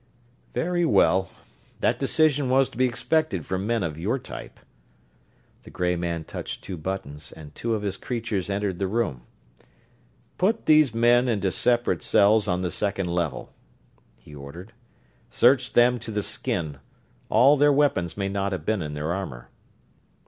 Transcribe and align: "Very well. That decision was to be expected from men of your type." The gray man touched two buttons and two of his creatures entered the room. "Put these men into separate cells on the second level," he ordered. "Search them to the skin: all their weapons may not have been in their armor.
"Very 0.55 0.83
well. 0.83 1.29
That 1.81 1.99
decision 1.99 2.49
was 2.49 2.69
to 2.69 2.77
be 2.79 2.85
expected 2.87 3.45
from 3.45 3.67
men 3.67 3.83
of 3.83 3.99
your 3.99 4.17
type." 4.17 4.59
The 5.61 5.69
gray 5.69 5.95
man 5.95 6.23
touched 6.23 6.63
two 6.63 6.75
buttons 6.75 7.31
and 7.31 7.53
two 7.53 7.75
of 7.75 7.83
his 7.83 7.97
creatures 7.97 8.49
entered 8.49 8.79
the 8.79 8.87
room. 8.87 9.21
"Put 10.39 10.65
these 10.65 10.91
men 10.91 11.27
into 11.29 11.51
separate 11.51 12.01
cells 12.01 12.47
on 12.47 12.63
the 12.63 12.71
second 12.71 13.13
level," 13.13 13.53
he 14.17 14.33
ordered. 14.33 14.73
"Search 15.29 15.73
them 15.73 15.99
to 15.99 16.09
the 16.09 16.23
skin: 16.23 16.79
all 17.29 17.55
their 17.55 17.71
weapons 17.71 18.17
may 18.17 18.27
not 18.27 18.53
have 18.53 18.65
been 18.65 18.81
in 18.81 18.95
their 18.95 19.13
armor. 19.13 19.49